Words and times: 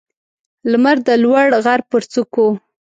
لمر 0.71 0.97
د 1.07 1.09
لوړ 1.23 1.47
غر 1.65 1.79
پر 1.89 2.01
څوکو 2.11 2.47